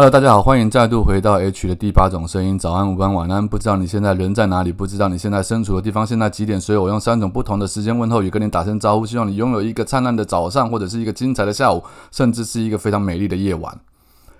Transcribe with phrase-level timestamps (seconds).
[0.00, 2.58] Hello，大家好，欢迎再度回到 H 的第八种声音。
[2.58, 4.72] 早安、午安、晚安，不知道你现在人在哪里？
[4.72, 6.58] 不知道你现在身处的地方现在几点？
[6.58, 13.78] 所以我用三种不同的时间问候语跟你打声招呼，希望你拥有一个灿烂的早上，或者是一个精彩的下午，甚至是一个非常美丽的夜晚。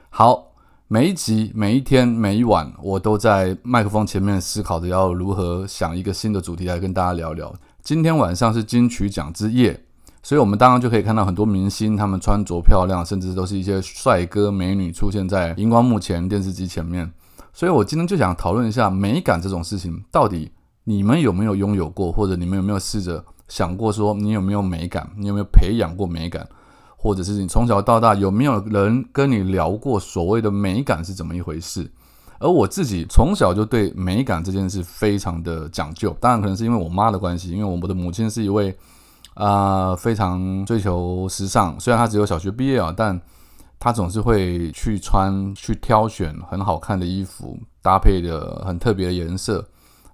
[0.08, 0.52] 好，
[0.88, 7.54] 每一集、每一天、每一晚，我都在麦克风前面思考着要如何想一个新的主题来跟大家聊聊。
[7.82, 9.78] 今天晚上是金曲奖之夜。
[10.22, 17.10] 所以，我们当然就可以看到很多明星，他们穿着漂亮，甚至都是一些帅哥美女出现在荧光幕前、电视机前面。
[17.54, 20.52] 所以我今天就想讨论一下美感这种事情，到底
[20.84, 26.46] 你们有没有拥有过，或者你们有没有试着想过，说你有没有美感，你有没有培养过美感，
[26.98, 31.90] 或者是你从小到大有没有人跟你聊过所谓的美感是怎么一回事？
[32.38, 38.76] 而我自己从小就对美感这件事非常的讲究，当然可能是因为我妈的关系，因为我们的母亲是一位。
[39.40, 41.80] 啊，非常追求时尚。
[41.80, 43.18] 虽然他只有小学毕业啊，但
[43.78, 49.66] 他总是会去穿、去挑选很好看的衣服，搭配的很特别的颜色，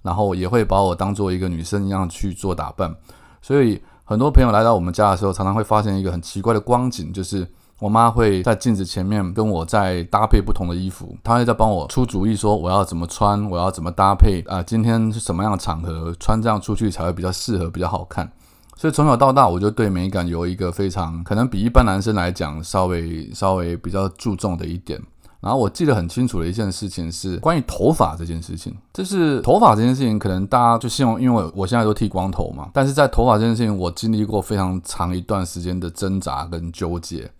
[0.02, 2.94] 然后也会把我当做一个女生一样去做打扮。
[3.42, 7.44] 所以很多朋友来到我们家的时候，常常会发现一个很奇怪的光景，就是
[7.80, 14.62] 我妈会在镜子前面跟我在搭配不同的衣服，她会在帮我出主意，说我要怎么穿，我要怎么搭配啊？
[14.62, 18.30] 今天是什么样的场合，穿这样出去才会比较适合，比较好看。
[18.76, 25.02] 所以从小到大，我就对美感有一个非常可能比一般男生来讲稍微稍微比较注重的一点。
[25.40, 37.30] 然后我记得很清楚的一件事情是关于头发这件事情，就是头发这件事情，可能大家就希望，因为我现在都剃光头嘛，但是在头发这件事情，我经历过非常长一段时间的挣扎跟纠结。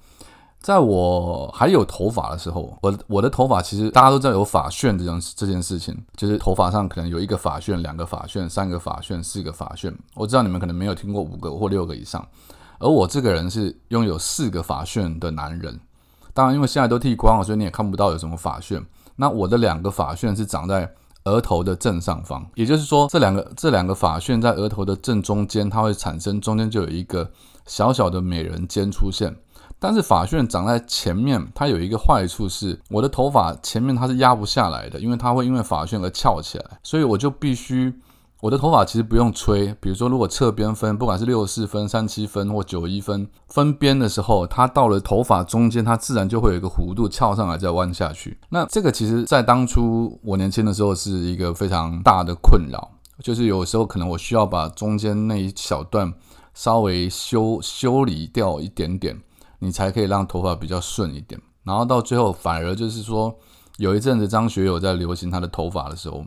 [0.67, 9.97] 在我还有头发的时候，我我的头发其实大家都知道有发旋这种这件事情，就是头发上可能有一个发旋、两个发旋、三个发旋、四个发旋。
[10.17, 12.27] 我知道你们可能没有听过五个或六个以上，
[12.81, 15.79] 而我这个人是拥有四个发旋的男人。
[16.35, 18.85] 当然，因为现在都剃光了，所以你也看不到有什么发旋。
[19.15, 20.93] 那我的两个发旋是长在
[21.27, 27.31] 额头的正上方，也就是说，这两个这两个发旋在额头的正中间，它会产生中间就有一个
[27.67, 29.33] 小小的美人尖出现。
[29.79, 37.93] 但是发旋长在前面，它有一个坏处是，我的头发前面它是压不下来的，因为它会因为发旋而翘起来，所以我就必须，
[38.41, 39.75] 我的头发其实不用吹。
[39.81, 48.39] 比如说，如果侧边分，不管是六四分、三七分或九一分分边的时候，它到了头发中间，它自然就会有一个弧度翘上来再弯下去。
[48.49, 52.91] 那这个其实在当初我年轻的时候是一个非常大的困扰，
[53.23, 56.13] 就是有时候可能我需要把中间那一小段
[56.55, 59.21] 稍微修修理掉一点点。
[59.59, 63.35] 你才可以让头发比较顺一点，然后到最后反而就是说，
[63.79, 66.25] 有一阵子张学友在流行他的头发的时候，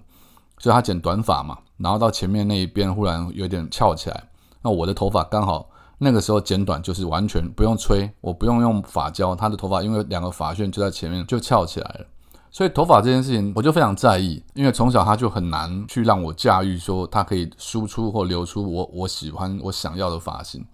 [0.57, 4.29] 所以他剪短发嘛，然后到前面那一边忽然有点翘起来，
[4.61, 12.05] 那我的头发刚好那个时候剪短就是完全不用吹，我不用用发胶，他的头发因为两个发旋就在前面就翘起来了，
[12.49, 20.65] 所以头发这件事情我就非常在意，因为从小他就很难去让我驾驭说他可以输出或流出我我喜欢我想要的发型。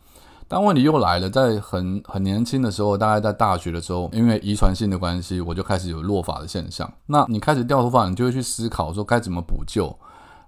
[0.47, 6.91] 但问题又来了，在很很年轻的时候，大概在大学的时候，因为遗传性的关系，我就开始有落发的现象。
[7.07, 9.95] 那你开始掉头发，你就会去思考说该怎么补救。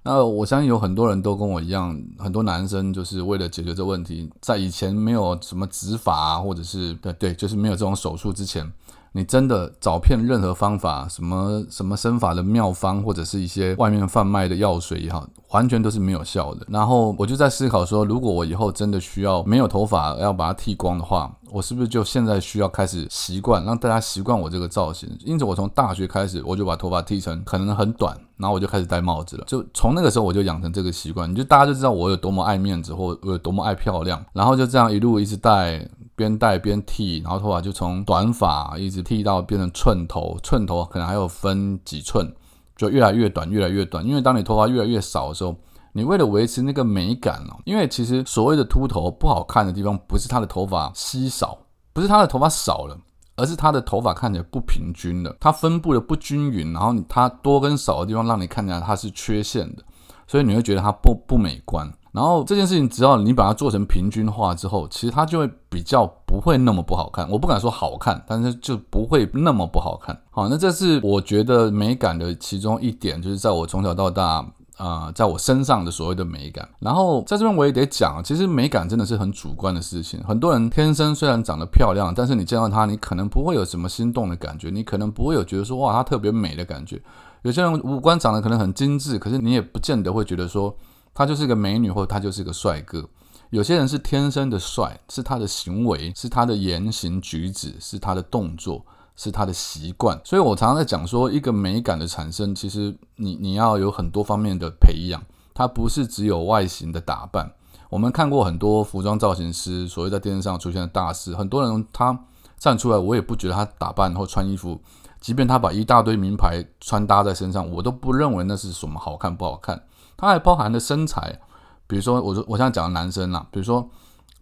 [0.03, 8.71] 那我相信有很多人都跟我一样，很多男生就是为了解决这问题，在以前没有什么植发啊，或者是对对，就是没有这种手术之前。
[9.13, 16.65] 你真的找遍任何方法，什么什么身法的妙方，或者是一些外面贩卖的药水也好，完全都是没有效的。
[16.69, 25.09] 然后我就在思考说，如果我以后真的需要没有头发要把它剃光的话，我是不是就现在需要开始习惯，让大家习惯我这个造型？
[25.25, 29.45] 因此，我从大学开始，我就把头发剃成可能很短，然后我就开始戴帽子了。
[29.47, 34.23] 就从那个时候，我就养成这个习惯，你就大家就知道我有多么爱面子，或我有多么爱漂亮。
[34.33, 35.87] 然后就这样一路一直戴。
[36.17, 42.27] 边戴边剃，然后头发就从短发一直剃到变成寸头，寸头可能还有分几寸，
[42.75, 44.03] 就越来越短，越来越短。
[44.03, 45.55] 因为当你头发越来越少的时候，
[45.93, 51.55] 你为了维持那个美感哦，因为其实所谓的秃头不好看的地方，不是他的头发稀少，
[51.93, 52.97] 不是他的头发少了，
[53.35, 59.83] 而是他的头发看起来不平均了，它分布的不均匀，然后它多跟少的地方让你看起来它是缺陷的，
[60.25, 61.87] 所以你会觉得它不不美观。
[62.17, 67.29] 然后这件事情，只要你把它做成平均化之后，其实它就会比较不会那么不好看。
[67.29, 70.19] 我不敢说好看，但是就不会那么不好看。
[70.31, 74.43] 好，那这是我觉得美感的其中一点，就是在我从小到大
[74.77, 76.67] 啊，在我身上的所谓的美感。
[76.79, 80.19] 然后在这边我也得讲，其实美感真的是很主观的事情。
[80.23, 86.99] 很多人天生虽然长得漂亮，但是你见到她，你可能不会有什么心动的感觉，你可能不会有觉得说哇她特别美的感觉。
[87.43, 90.75] 有些人五官长得可能很精致，可是你也不见得会觉得说。
[91.17, 93.03] 她就是个美女，或者他就是个帅哥。
[93.49, 98.85] 有些人是天生的帅，是他的行为，是他的言行举止，是他的动作，
[99.15, 100.21] 是他的习惯。
[100.23, 105.19] 所以我常常在讲说，一个美感的产生，其实你你要有很多方面的培养，
[105.55, 107.51] 它不是只有外形的打扮。
[107.89, 112.25] 我们看过很多服装造型师，所谓在电视上出现的大师，很多人他
[112.59, 114.79] 站出来，我也不觉得他打扮或穿衣服，
[115.19, 119.81] 即便他把一大堆名牌穿搭在身上，我都不认为那是什么好看不好看。
[120.17, 121.39] 它还包含的身材，
[121.85, 123.81] 比如说，我说我现在讲的男生啦，比如说，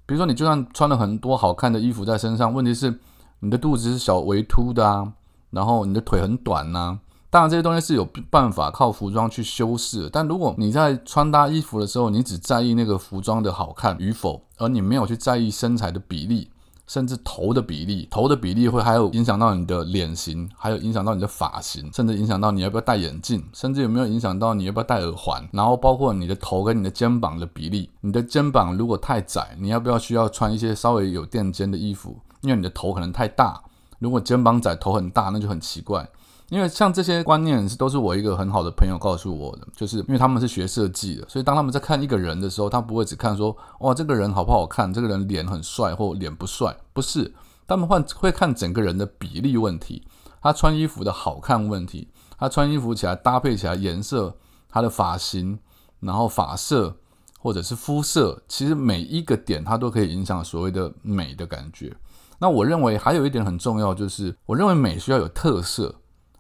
[0.06, 2.98] 比如说你就算穿了很多好看的衣服在身上，问题是
[3.42, 5.12] 你的肚子是小微凸的啊，
[5.52, 6.98] 然后你的腿很短呐，
[7.30, 16.50] 当然这些东西是有办法靠服装去修饰，但如果你在穿搭衣服的时候，你只在意那个服装的好看与否，而你没有去在意身材的比例。
[16.88, 25.48] 甚至头的比例，头的比例会还有影响到你的脸型，还有影响到你的发型，甚至影响到你要不要戴眼镜，甚至有没有影响到你要不要戴耳环。
[25.52, 32.20] 然后包括你的头跟你的肩膀的比例，你的肩膀如果太窄，你要不要需要穿一些稍微有垫肩的衣服？
[32.42, 33.60] 因为你的头可能太大，
[33.98, 36.08] 如果肩膀窄，头很大，那就很奇怪。
[36.50, 47.34] 因为像这些观念是都是我一个很好的朋友告诉我的，就是因为他们是学设计的，所以当他们在看一个人的时候，他不会只看说哇这个人好不好看，这个人脸很帅或脸不帅，不是，
[47.68, 50.08] 他们会会看整个人的比例问题，
[50.42, 54.36] 他穿衣服的好看问题，他穿衣服起来搭配起来颜色，
[54.70, 55.58] 他的发型，
[56.00, 56.96] 然后发色
[57.40, 61.96] 或者是肤色，其实每一个点它都可以影响所谓的美的感觉。
[62.38, 65.96] 那我认为还有一点很重要，就是我认为美需要有特色。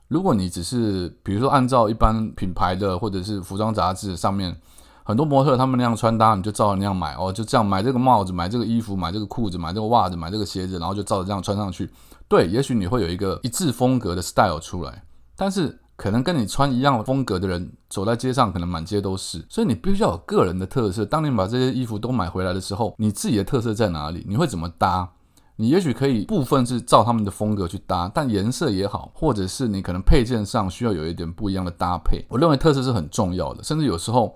[0.07, 4.55] 如果你只是比如说按照一般品牌的或者是服装杂志上面
[5.03, 11.89] 很多模特他们那样穿搭，你就照着那样买哦，就这样买这个帽子、买这个衣服、买这个裤子、买这个袜子、买这个鞋子，然后就照着这样穿上去。
[12.27, 15.03] 对，也许你会有一个一致风格的 style 出来，
[15.35, 19.45] 但是可能跟你穿一样风格的人走在街上，可能满街都是。
[19.47, 21.05] 所以你必须要有个人的特色。
[21.05, 24.25] 当你把这些衣服都买回来的时候，你自己的特色在哪里？
[24.27, 25.07] 你会怎么搭？
[25.57, 32.25] 你也许可以部分是照他们的风格去搭，但颜色也好，或者是你可能配件上需要有一点不一样的搭配。
[32.29, 34.35] 我认为特色是很重要的，甚至有时候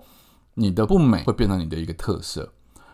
[0.54, 2.50] 你的不美会变成你的一个特色。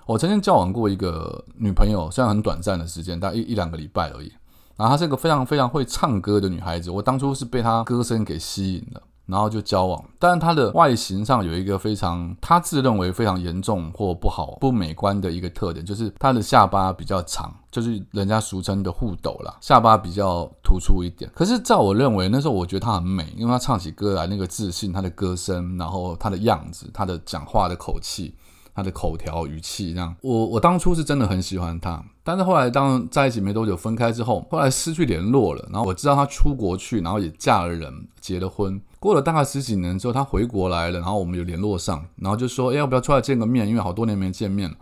[0.06, 4.32] 我曾经交往过一个女朋友，虽然很短暂的时间，大概一一两个礼拜而已。
[4.76, 9.02] 然后她是一个非常非常会唱歌的女孩子，我当初是被她歌声给吸引了。
[9.26, 21.30] 然后就交往，但是他的外形上有一个非常他自认为非常严重或不好不美观的一个特点，就是他的下巴比较长，就是人家俗称的护斗啦，下巴比较突出一点。
[21.34, 28.34] 可是在我认为那时候，我觉得他很美，因为他唱起歌来那个自信，他的歌声，然后他的样子，他的讲话的口气。
[28.74, 35.66] 他的口条语气这样，我我当初是真的很喜欢他，但是后来当在一起没多久分开之后，后来失去联络了。
[35.72, 37.90] 然后我知道他出国去，然后也嫁了人，
[38.20, 38.78] 结了婚。
[39.06, 43.66] 过了大概十几年之后，他回国来了，然后我们有联络上，然后就说，哎，要不要出来见个面？
[43.66, 44.76] 因为好多年没见面了，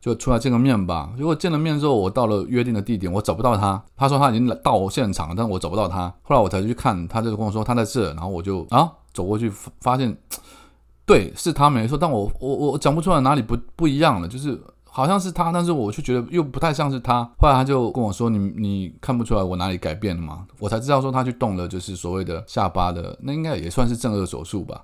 [0.00, 1.12] 就出来见个面吧。
[1.16, 3.80] 如果见了面之后，我到了约定的地点，我找不到他。
[3.96, 6.12] 他说他已经到现场，但我找不到他。
[6.22, 10.16] 后来我才去看，他就跟我说他在这，然后我就啊走过去，发现。
[11.04, 14.60] 对，是他没错，但我我我讲不出来哪里不不一样了，就是
[14.96, 17.22] 好像是他，但是我却觉得又不太像是他。
[17.36, 24.80] 后来他就跟我说：“你你看不出来我哪里改变了吗？”我才知道说他去动了，就是所谓的下巴的，那应该也算是正颌手术吧，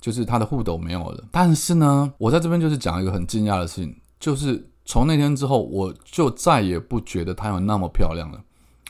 [0.00, 1.22] 就是他的护斗没有了。
[1.30, 8.40] 但是呢，我在这边就是讲一个很惊讶的事情，就是从那天之后，我就再也不觉得她有那么漂亮了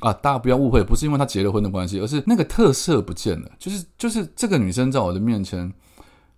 [0.01, 0.15] 啊！
[0.15, 5.71] 大家不要误会，不是因为她结了婚的关系，而是那个特色不见了，就是就是这个女生在我的面前。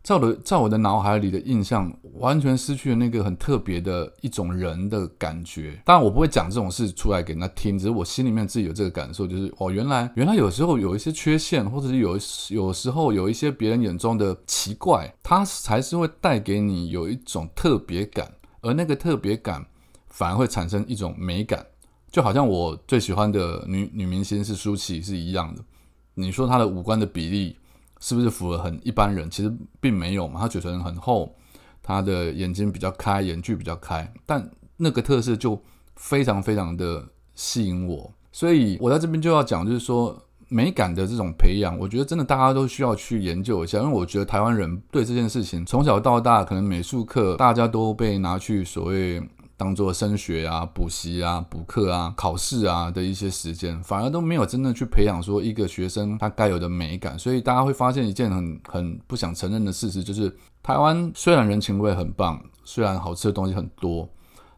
[0.06, 5.82] 在我的在我的脑海里的印象，完全失去了那个很特别的一种人的感觉。
[5.84, 12.16] 当然，我不会讲这种事出来给人家听，只是我心里面自己有这个感受，就是哦，原来原来有时候有一些缺陷，或者是有
[12.50, 19.66] 有时候有一些别人眼中的奇怪，它才是会带给你有一种特别感，而那个特别感
[20.06, 21.66] 反而会产生一种美感。
[22.12, 25.64] 就好像我最喜欢的女女明星是舒淇是一样的。
[26.14, 27.56] 你说她的五官的比例。
[28.00, 29.30] 是不是符合很一般人？
[29.30, 30.40] 其实并没有嘛。
[30.40, 31.34] 他嘴唇很厚，
[31.82, 35.60] 他的眼睛比较开，眼距比较开，但那个特色就
[35.94, 38.12] 非常非常的吸引我。
[38.32, 40.16] 所以我在这边就要讲，就是说
[40.48, 49.20] 美感的这种培养，我觉得真的大家都需要去研究一下，因为我觉得台湾人对这件事情从小到大，可能美术课大家都被拿去所谓
[49.56, 57.18] 当做升学啊、补习啊、补课啊、考试啊的一些时间，反而都没有真的去培养说一个学生他该有的美感。
[57.18, 64.08] 所以大家会发现一件很很不想承认的事实，就是台湾虽然人情味很棒，虽然好吃的东西很多，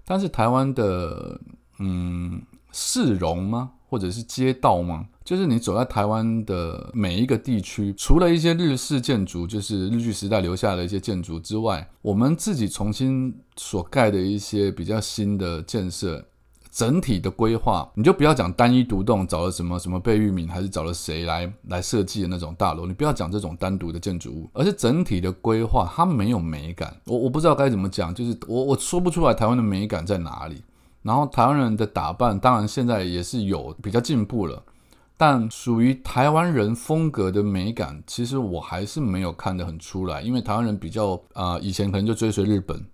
[0.05, 1.40] 但是台湾的
[1.78, 3.71] 嗯市容吗？
[3.88, 5.07] 或者是街道吗？
[5.25, 16.25] 就是你走在台湾的每一个地区，除了一些日式建筑，就是日据时代留下的一些建筑之外，我们自己重新所盖的一些比较新的建设，
[16.71, 26.97] 整体的规划，你就不要讲单一独栋，找了什么什么贝聿铭，还是找了谁来来设计的那种大楼，你不要讲这种单独的建筑物，而是整体的规划，它没有美感。
[27.04, 30.62] 我我不知道该怎么讲，就是我我说不出来台湾的美感在哪里。
[31.09, 34.62] 然后台湾人的打扮，当然现在也是有比较进步了，
[35.17, 40.21] 但属于台湾人风格的美感，其实我还是没有看得很出来。
[40.21, 42.85] 因为台湾人比较啊，以前可能就追随日本，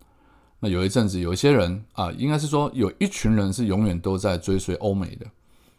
[0.61, 5.27] 那有一阵子有一些人啊，应该是说有一群人是永远都在追随欧美的，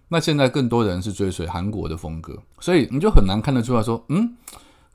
[0.09, 4.35] 那现在更多人是追随韩国的风格，所以你就很难看得出来说，嗯。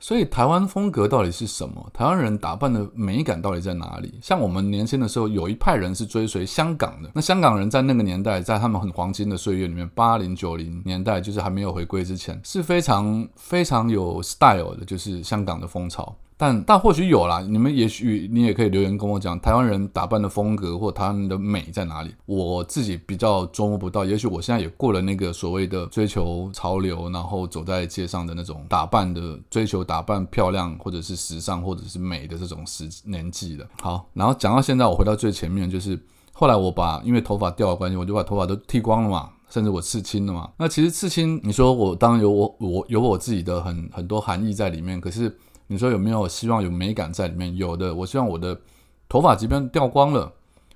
[0.01, 1.89] 所以台湾风格到底是什么？
[1.93, 4.17] 台湾人打扮的美感到底在哪里？
[4.19, 7.11] 像我们年轻的时候，有一派人是追随香港的。
[7.13, 16.15] 那香港人在那个年代，在他们很黄金的岁月里面，八零九零年代，就是还没有回归之前，是非常非常有 style 的，就是香港的风潮。
[16.41, 22.15] 但但或许有啦，你们也许你也可以留言跟我讲，台湾人打扮的风格或他们的美在哪里？
[22.25, 24.03] 我自己比较琢磨不到。
[24.03, 33.67] 也许我现在也过了那个所谓的追求潮流，然后走在街上的那种打扮的追求打扮漂亮或者是时尚或者是美的这种时年纪了。
[33.79, 35.99] 好，然后讲到现在，我回到最前面，就是
[36.33, 40.49] 后来我把因为头发掉的关系，我就把头发都剃光了嘛，甚至我刺青了嘛。
[40.57, 45.37] 那其实刺青，你说我当然有我我有我自己的很很多含义在里面，可是。
[45.71, 47.55] 你说有没有希望有美感在里面？
[47.55, 48.59] 有的，我希望我的
[49.07, 50.29] 头发即便掉光了，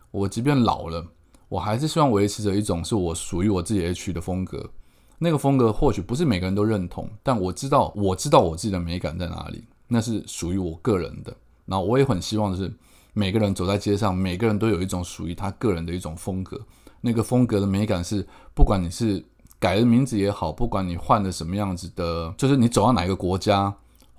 [0.10, 1.06] 我即便老了，
[1.50, 4.70] 我还是希望维持着一种是我属于我自己 H 的风格。
[5.18, 11.36] 那个风格或许不是每个人都认同，但我知道，我知道我自己的美感在哪里，那是属于我个人的。
[11.66, 12.74] 然后我也很希望的是，
[13.12, 16.58] 每个人走在街上，每个人都有一种属于他个人的一种风格。
[17.02, 19.22] 那个风格的美感是，不管你是
[19.60, 23.76] 改了名字也好，不管你换了什么样子的，就是你走到哪一个国家。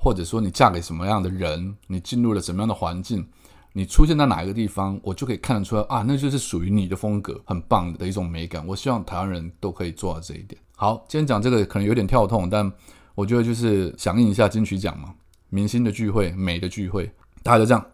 [0.06, 3.26] 或者说你嫁给什么样的人，你进入了什么样的环境，
[3.72, 8.64] 你出现在哪一个地方，我就可以看得出来啊，那就是属于你的风格，很棒的一种美感。
[8.64, 10.56] 我希望台湾人都可以做到这一点。
[10.76, 12.72] 好，今天讲这个可能有点跳痛，但
[13.16, 15.12] 我觉得就是响应一下金曲奖嘛，
[15.48, 17.10] 明星的聚会，美的聚会，
[17.42, 17.84] 大家就这样，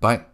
[0.00, 0.31] 拜。